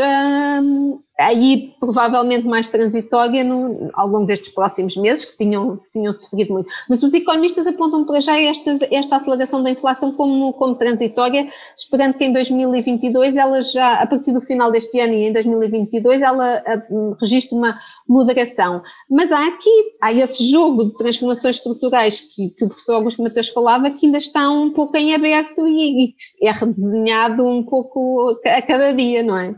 [1.20, 6.70] aí provavelmente mais transitória no, ao longo destes próximos meses, que tinham, tinham sofrido muito.
[6.90, 12.16] Mas os economistas apontam para já esta, esta aceleração da inflação como, como transitória, esperando
[12.16, 16.62] que em 2022 ela já, a partir do final deste ano e em 2022, ela
[16.66, 16.84] a,
[17.20, 18.82] registre uma moderação.
[19.10, 19.70] Mas há aqui,
[20.02, 24.18] há esse jogo de transformações estruturais que, que o professor Augusto Matheus falava, que ainda
[24.18, 29.38] está um pouco em aberto e, e é redesenhado um pouco a cada dia, não
[29.38, 29.56] é?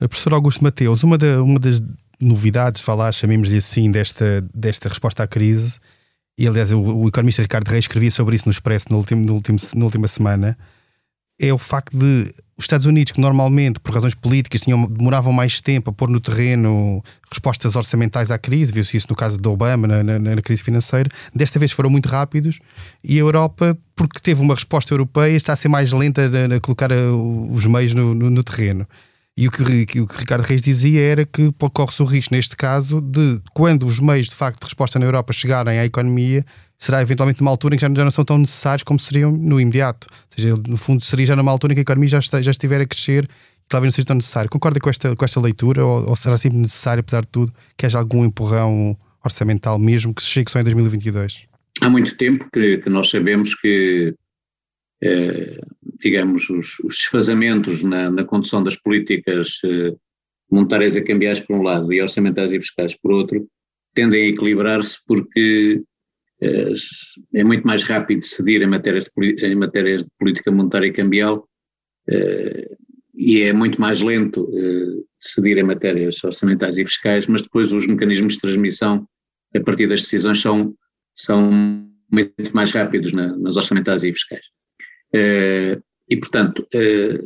[0.00, 1.82] A professora Augusto Mateus, uma, da, uma das
[2.20, 5.78] novidades, falar, chamemos-lhe assim, desta, desta resposta à crise,
[6.38, 10.56] e aliás o, o economista Ricardo Reis escrevia sobre isso no Expresso na última semana,
[11.40, 15.60] é o facto de os Estados Unidos, que normalmente, por razões políticas, tinham, demoravam mais
[15.60, 19.86] tempo a pôr no terreno respostas orçamentais à crise, viu-se isso no caso de Obama,
[19.86, 22.58] na, na, na, crise financeira, desta vez foram muito rápidos
[23.04, 26.60] e a Europa, porque teve uma resposta europeia, está a ser mais lenta a, a
[26.60, 28.86] colocar a, os meios no, no, no terreno.
[29.38, 33.02] E o que, o que Ricardo Reis dizia era que corre-se o risco, neste caso,
[33.02, 36.42] de quando os meios de facto de resposta na Europa chegarem à economia,
[36.78, 40.06] será eventualmente numa altura em que já, não são tão necessários como seriam no imediato.
[40.10, 42.50] Ou seja, no fundo, seria já numa altura em que a economia já, está, já
[42.50, 44.50] estiver a crescer e talvez não seja tão necessário.
[44.50, 47.86] Concorda com esta, com esta leitura ou, ou será sempre necessário, apesar de tudo, que
[47.86, 51.46] haja algum empurrão orçamental mesmo que se chegue só em 2022?
[51.80, 54.14] Há muito tempo que, que nós sabemos que
[55.02, 55.60] eh,
[56.00, 59.94] digamos, os, os desfazamentos na, na, condução das políticas eh,
[60.50, 63.46] monetárias e cambiais por um lado e orçamentais e fiscais por outro,
[63.94, 65.82] tendem a equilibrar-se porque
[66.40, 71.48] é muito mais rápido decidir em matérias de, em matérias de política monetária e cambial
[73.14, 74.46] e é muito mais lento
[75.20, 79.08] decidir em matérias orçamentais e fiscais, mas depois os mecanismos de transmissão
[79.54, 80.74] a partir das decisões são,
[81.14, 81.50] são
[82.10, 84.46] muito mais rápidos na, nas orçamentais e fiscais.
[85.12, 87.20] Eh, e, portanto, eh,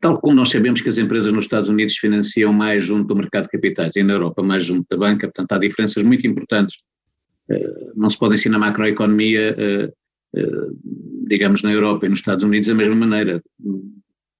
[0.00, 3.44] tal como nós sabemos que as empresas nos Estados Unidos financiam mais junto do mercado
[3.44, 6.76] de capitais e na Europa mais junto da banca, portanto há diferenças muito importantes.
[7.50, 9.56] Eh, não se pode ensinar macroeconomia,
[11.28, 13.42] digamos, na Europa e nos Estados Unidos da mesma maneira,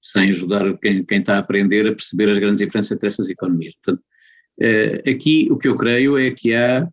[0.00, 3.74] sem ajudar quem, quem está a aprender a perceber as grandes diferenças entre essas economias.
[3.84, 4.02] Portanto,
[5.06, 6.88] aqui o que eu creio é que há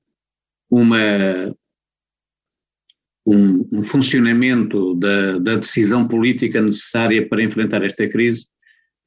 [0.70, 1.56] uma
[3.30, 8.48] um, um funcionamento da, da, decisão política necessária para enfrentar esta crise,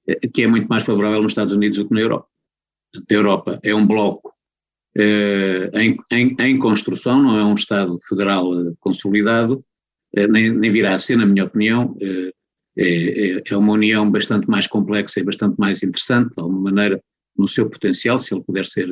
[0.07, 2.29] eh, que é muito mais favorável nos Estados Unidos do que na Europa.
[2.95, 4.32] A Europa é um bloco eh,
[4.97, 9.65] em, em, em, construção, não é um Estado federal eh, consolidado,
[10.15, 12.31] eh, nem, nem, virá a ser, na minha opinião, eh,
[12.77, 17.03] é, é, uma união bastante mais complexa e bastante mais interessante, de alguma maneira,
[17.37, 18.89] no seu potencial, se ele puder ser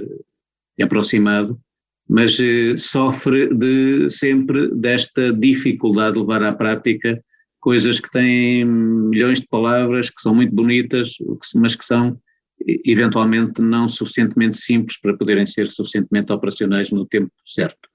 [0.80, 1.58] aproximado,
[2.08, 7.22] mas eh, sofre de, sempre desta dificuldade de levar à prática
[7.60, 11.12] coisas que têm milhões de palavras, que são muito bonitas,
[11.54, 12.18] mas que são
[12.84, 17.88] eventualmente não suficientemente simples para poderem ser suficientemente operacionais no tempo certo.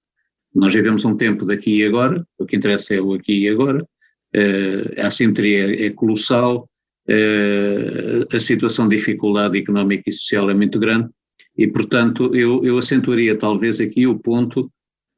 [0.54, 3.86] Nós vivemos um tempo daqui e agora, o que interessa é o aqui e agora,
[4.34, 6.70] eh, a assimetria é colossal,
[7.08, 11.10] eh, a situação de dificuldade económica e social é muito grande,
[11.58, 14.70] e, portanto, eu, eu acentuaria talvez aqui o ponto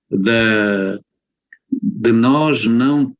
[0.10, 0.99] da,
[1.71, 3.15] de nós não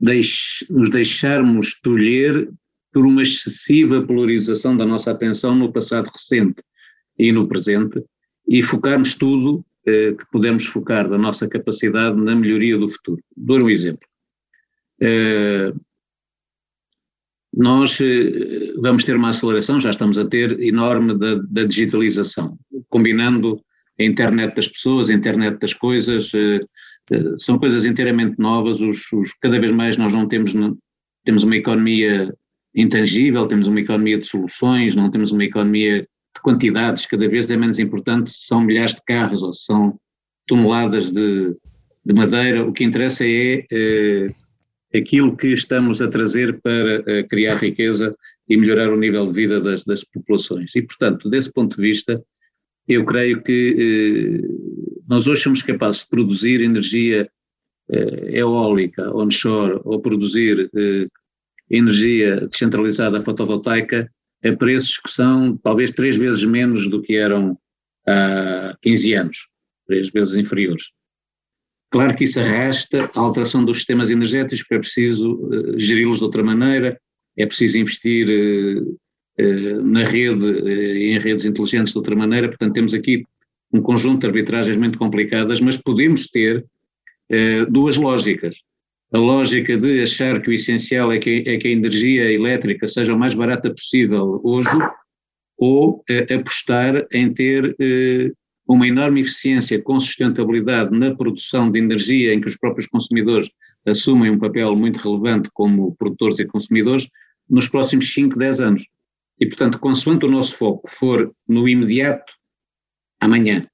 [0.00, 2.48] deix, nos deixarmos tolher
[2.94, 6.62] por uma excessiva polarização da nossa atenção no passado recente
[7.18, 8.00] e no presente
[8.48, 13.20] e focarmos tudo eh, que podemos focar da nossa capacidade na melhoria do futuro.
[13.36, 14.06] Dou um exemplo.
[15.02, 15.72] Eh,
[17.52, 23.60] nós eh, vamos ter uma aceleração, já estamos a ter, enorme da, da digitalização, combinando
[23.98, 26.60] a internet das pessoas, a internet das coisas, eh,
[27.12, 30.52] eh, são coisas inteiramente novas, os, os, cada vez mais nós não temos,
[31.24, 32.34] temos uma economia
[32.74, 37.56] intangível, temos uma economia de soluções, não temos uma economia de quantidades, cada vez é
[37.56, 39.98] menos importante se são milhares de carros ou se são
[40.46, 41.54] toneladas de,
[42.04, 44.26] de madeira, o que interessa é
[44.94, 48.14] aquilo que estamos a trazer para uh, criar riqueza
[48.48, 50.74] e melhorar o nível de vida das, das, populações.
[50.76, 52.22] E, portanto, desse ponto de vista,
[52.86, 57.28] eu creio que uh, nós hoje somos capazes de produzir energia
[58.28, 60.70] eólica onshore ou produzir
[61.70, 64.10] energia descentralizada fotovoltaica
[64.44, 67.58] a preços que são talvez três vezes menos do que eram
[68.06, 69.48] há 15 anos,
[69.86, 70.84] três vezes inferiores.
[71.94, 76.24] Claro que isso arrasta a alteração dos sistemas energéticos, porque é preciso uh, geri-los de
[76.24, 77.00] outra maneira,
[77.36, 78.98] é preciso investir uh,
[79.40, 83.22] uh, na rede e em redes inteligentes de outra maneira, portanto temos aqui
[83.72, 86.64] um conjunto de arbitragens muito complicadas, mas podemos ter
[87.70, 88.58] duas lógicas.
[89.14, 93.14] A lógica de achar que o essencial é que, é que a energia elétrica seja
[93.14, 94.68] o mais barata possível hoje,
[95.56, 96.02] ou
[96.36, 97.76] apostar em ter
[98.66, 103.48] uma enorme eficiência com sustentabilidade na produção de energia em que os próprios consumidores
[103.86, 107.08] assumem um papel muito relevante como produtores e consumidores
[107.48, 108.84] nos próximos 5, 10 anos.
[109.38, 112.32] E, portanto, consoante o nosso foco for no imediato,
[113.20, 113.64] amanhã,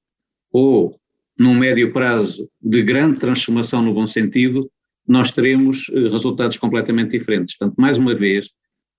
[0.53, 1.01] ou
[1.39, 4.71] num médio prazo de grande transformação no bom sentido,
[5.07, 7.57] nós teremos eh, resultados completamente diferentes.
[7.57, 8.49] Portanto, mais uma vez,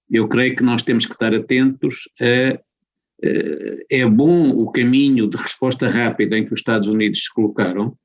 [0.10, 2.60] eu creio que nós temos que estar atentos a.
[3.24, 7.96] Eh, é bom o caminho de resposta rápida em que os Estados Unidos se colocaram,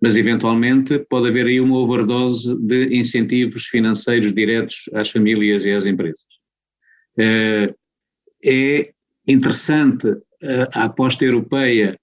[0.00, 5.84] mas eventualmente pode haver aí uma overdose de incentivos financeiros diretos às famílias e às
[5.84, 6.26] empresas.
[7.18, 7.74] Eh,
[8.44, 8.92] é
[9.26, 10.06] interessante
[10.72, 11.98] a aposta europeia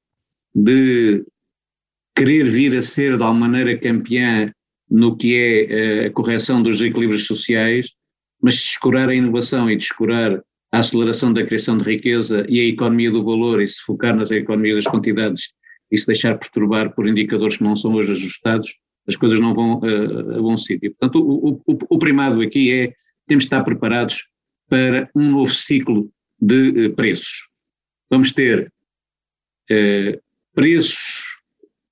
[0.54, 1.26] de
[2.16, 4.54] querer vir a ser de alguma maneira campeã
[4.90, 7.92] no que é eh, a correção dos equilíbrios sociais,
[8.42, 10.42] mas descurar a inovação e descurar
[10.72, 14.32] a aceleração da criação de riqueza e a economia do valor e se focar nas
[14.32, 15.54] economias das quantidades
[15.92, 18.76] e se deixar perturbar por indicadores que não são hoje ajustados,
[19.08, 20.90] as coisas não vão uh, a bom sítio.
[20.92, 22.94] Portanto, o, o, o, primado aqui é
[23.28, 24.28] temos de estar preparados
[24.68, 26.10] para um novo ciclo
[26.42, 27.48] de uh, preços.
[28.10, 28.74] Vamos ter
[29.70, 30.22] uh,
[30.56, 31.38] preços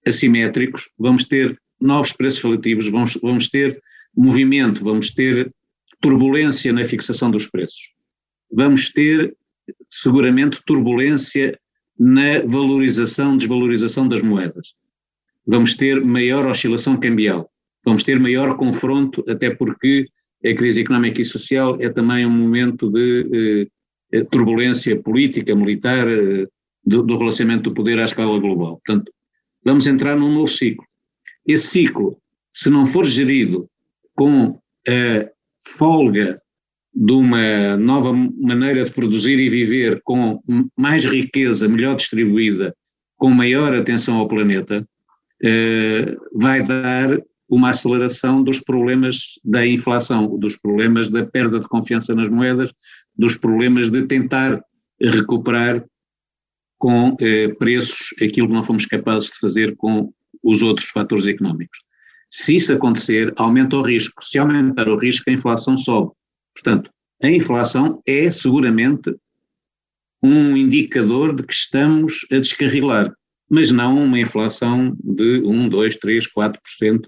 [0.05, 3.81] assimétricos, vamos ter novos preços relativos, vamos, vamos ter
[4.15, 5.51] movimento, vamos ter
[5.99, 7.91] turbulência na fixação dos preços.
[8.51, 9.35] Vamos ter
[9.89, 11.57] seguramente turbulência
[11.97, 14.73] na valorização, desvalorização das moedas.
[15.45, 17.49] Vamos ter maior oscilação cambial.
[17.85, 20.07] Vamos ter maior confronto, até porque
[20.43, 23.69] a crise económica e social é também um momento de
[24.11, 26.47] eh, eh turbulência política, militar, eh,
[26.83, 28.81] do, do relacionamento do poder à escala global.
[28.83, 29.11] Portanto,
[29.63, 30.85] vamos entrar num novo ciclo.
[31.45, 32.17] Esse ciclo,
[32.53, 33.69] se não for gerido
[34.15, 35.29] com a
[35.77, 36.41] folga
[36.93, 40.41] de uma nova maneira de produzir e viver, com
[40.77, 42.75] mais riqueza, melhor distribuída,
[43.15, 44.85] com maior atenção ao planeta,
[45.43, 52.13] eh, vai dar uma aceleração dos problemas da inflação, dos problemas da perda de confiança
[52.13, 52.71] nas moedas,
[53.15, 54.61] dos problemas de tentar
[54.99, 55.83] recuperar
[56.77, 61.79] com eh, preços aquilo que não fomos capazes de fazer com os outros fatores económicos.
[62.29, 64.23] Se isso acontecer, aumenta o risco.
[64.23, 66.11] Se aumentar o risco, a inflação sobe.
[66.53, 66.89] Portanto,
[67.21, 69.13] a inflação é seguramente
[70.23, 73.13] um indicador de que estamos a descarrilar,
[73.49, 77.01] mas não uma inflação de 1, 2, 3, 4%,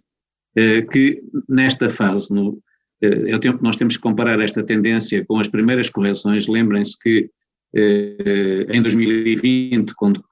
[0.92, 2.62] que nesta fase, no,
[3.02, 6.48] eh, é o tempo que nós temos que comparar esta tendência com as primeiras correções.
[6.48, 7.30] Lembrem-se que
[7.76, 10.24] eh, em 2020, quando,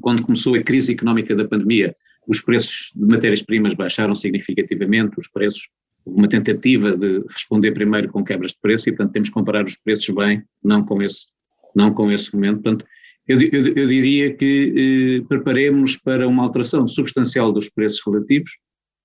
[0.00, 1.94] quando começou a crise económica da pandemia,
[2.28, 5.68] os preços de matérias-primas baixaram significativamente, os preços,
[6.04, 9.64] houve uma tentativa de responder primeiro com quebras de preço e, portanto, temos que comparar
[9.64, 11.26] os preços bem, não com esse,
[11.74, 12.62] não com esse momento.
[12.62, 12.84] Portanto,
[13.26, 18.52] eu, eu, eu diria que eh, preparemos para uma alteração substancial dos preços relativos,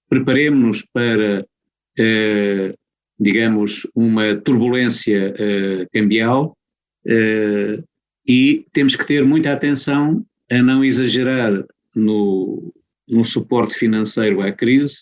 [0.09, 1.45] preparemos para,
[1.97, 2.75] eh,
[3.19, 6.57] digamos, uma turbulência eh, cambial
[7.05, 7.81] eh,
[8.27, 12.73] e temos que ter muita atenção a não exagerar no,
[13.13, 14.97] no suporte financeiro à crise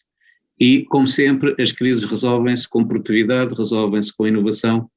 [0.59, 4.87] e, como sempre, as crises resolvem-se com produtividade, resolvem-se com inovação,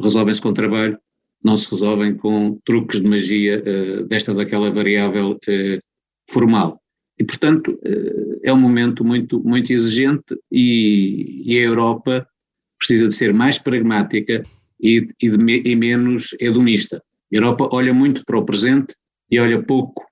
[0.00, 0.98] resolvem-se com trabalho,
[1.44, 5.78] não se resolvem com truques de magia uh, desta ou daquela variável uh,
[6.28, 6.76] formal.
[7.18, 12.26] E, portanto, uh, é um momento muito, muito exigente e, e, a Europa
[12.78, 14.42] precisa de ser mais pragmática
[14.80, 16.96] e, e, de, e menos hedonista.
[17.32, 18.94] A Europa olha muito para o presente
[19.30, 20.04] e olha pouco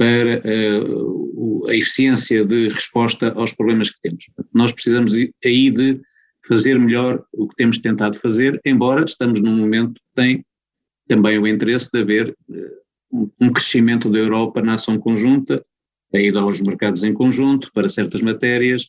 [0.00, 4.24] para uh, a eficiência de resposta aos problemas que temos.
[4.50, 6.00] Nós precisamos aí de
[6.48, 10.44] fazer melhor o que temos tentado fazer, embora estamos num momento que tem
[11.06, 15.62] também o interesse de haver uh, um crescimento da Europa na ação conjunta,
[16.14, 18.84] a ida aos mercados em conjunto para certas matérias,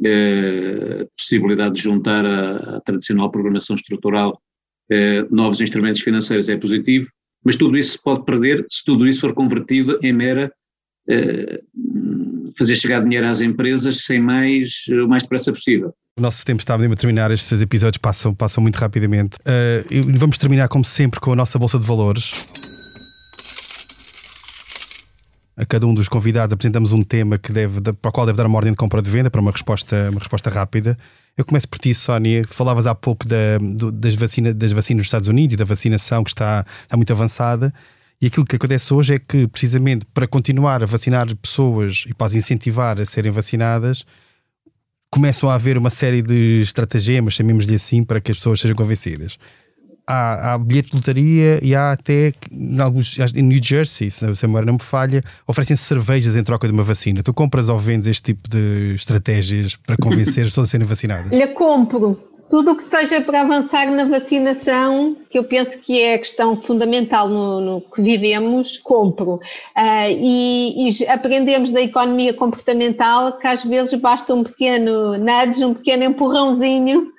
[0.00, 4.42] uh, a possibilidade de juntar a tradicional programação estrutural
[5.32, 7.08] novos instrumentos financeiros é positivo,
[7.46, 10.52] mas tudo isso se pode perder se tudo isso for convertido em mera
[11.08, 15.94] uh, fazer chegar dinheiro às empresas sem mais, o mais depressa possível.
[16.18, 19.36] O nosso tempo está a terminar, estes episódios passam, passam muito rapidamente.
[19.42, 22.48] Uh, vamos terminar, como sempre, com a nossa Bolsa de Valores.
[25.56, 28.46] A cada um dos convidados apresentamos um tema que deve, para o qual deve dar
[28.46, 30.94] uma ordem de compra de venda, para uma resposta, uma resposta rápida.
[31.34, 32.44] Eu começo por ti, Sónia.
[32.46, 33.58] Falavas há pouco da,
[33.94, 37.72] das, vacina, das vacinas dos Estados Unidos e da vacinação que está, está muito avançada.
[38.20, 42.26] E aquilo que acontece hoje é que, precisamente para continuar a vacinar pessoas e para
[42.26, 44.04] as incentivar a serem vacinadas,
[45.10, 49.38] começam a haver uma série de estratagemas, chamemos-lhe assim, para que as pessoas sejam convencidas.
[50.08, 54.46] Há, há bilhete de lotaria e há até, em, alguns, em New Jersey, se a
[54.46, 57.24] memória não me falha, oferecem cervejas em troca de uma vacina.
[57.24, 61.32] Tu compras ou vendes este tipo de estratégias para convencer as pessoas a serem vacinadas?
[61.32, 62.20] Lhe compro.
[62.48, 66.60] tudo o que seja para avançar na vacinação, que eu penso que é a questão
[66.60, 69.34] fundamental no, no que vivemos, compro.
[69.34, 75.74] Uh, e, e, aprendemos da economia comportamental que às vezes basta um pequeno nudge, um
[75.74, 77.15] pequeno empurrãozinho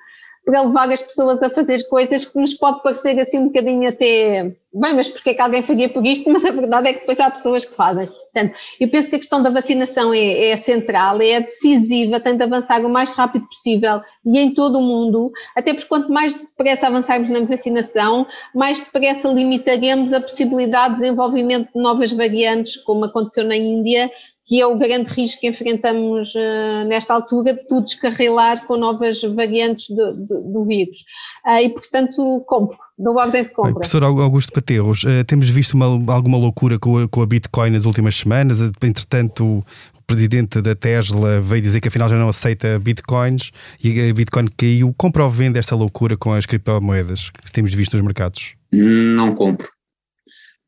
[0.48, 4.56] para levar as pessoas a fazer coisas que nos pode parecer assim um bocadinho até
[4.72, 6.28] bem, mas porque é que alguém faria por isto?
[6.32, 8.06] Mas a verdade é que depois há pessoas que fazem.
[8.06, 12.44] Portanto, eu penso que a questão da vacinação é, é central, é decisiva, tem de
[12.44, 16.86] avançar o mais rápido possível e em todo o mundo, até porque quanto mais depressa
[16.86, 23.44] avançarmos na vacinação, mais depressa limitaremos a possibilidade de desenvolvimento de novas variantes, como aconteceu
[23.44, 24.10] na Índia,
[24.48, 29.20] que é o grande risco que enfrentamos uh, nesta altura de tudo descarrilar com novas
[29.20, 31.04] variantes do, do, do vírus.
[31.46, 33.74] Uh, e, portanto, compro, dou ordem de compra.
[33.74, 37.84] Professor Augusto Paterros, uh, temos visto uma, alguma loucura com a, com a, Bitcoin nas
[37.84, 42.78] últimas semanas, entretanto, o, o presidente da Tesla veio dizer que afinal já não aceita
[42.78, 43.50] Bitcoins
[43.84, 44.94] e a Bitcoin caiu.
[44.96, 48.54] Compra ou vende esta loucura com as criptomoedas que temos visto nos mercados?
[48.72, 49.68] Não compro.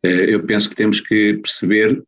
[0.02, 2.02] Eu penso que temos que perceber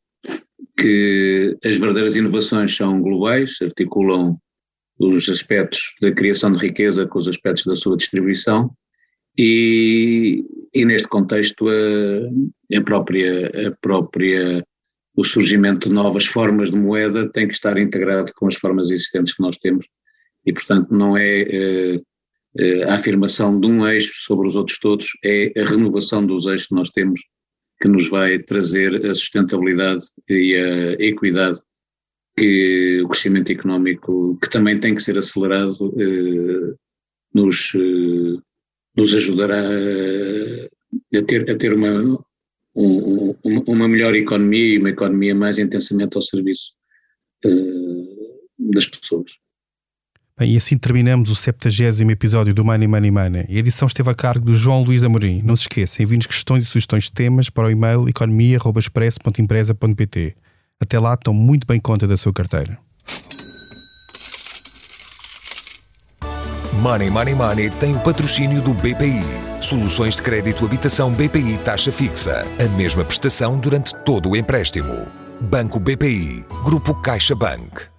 [0.76, 4.38] que as verdadeiras inovações são globais, articulam
[4.98, 8.70] os aspectos da criação de riqueza com os aspectos da sua distribuição
[9.38, 14.64] e, e neste contexto a, a, própria, a própria
[15.14, 19.34] o surgimento de novas formas de moeda tem que estar integrado com as formas existentes
[19.34, 19.86] que nós temos
[20.46, 22.00] e portanto não é eh,
[22.58, 26.68] eh, a afirmação de um eixo sobre os outros todos, é a renovação dos eixos
[26.68, 27.20] que nós temos
[27.82, 31.60] que nos vai trazer a sustentabilidade e a equidade
[32.36, 36.76] que o crescimento económico, que também tem que ser acelerado, eh,
[37.34, 38.40] nos, eh,
[38.96, 42.24] nos ajudará a ter, a ter uma,
[42.76, 43.34] um,
[43.66, 46.74] uma melhor economia e uma economia mais intensamente ao serviço
[47.44, 47.50] eh,
[48.60, 49.32] das pessoas.
[50.38, 53.44] Bem, e assim terminamos o 70 episódio do Money Money Money.
[53.48, 55.42] A edição esteve a cargo do João Luís Amorim.
[55.42, 60.34] Não se esqueça, enviem-nos questões e sugestões de temas para o e-mail economia.expresso.empresa.pt.
[60.80, 62.78] Até lá, estão muito bem conta da sua carteira.
[66.80, 69.22] Money Money Money tem o patrocínio do BPI.
[69.60, 72.46] Soluções de crédito habitação BPI taxa fixa.
[72.58, 75.06] A mesma prestação durante todo o empréstimo.
[75.40, 76.46] Banco BPI.
[76.64, 77.91] Grupo CaixaBank.